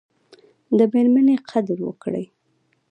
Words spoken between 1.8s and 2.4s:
وکړئ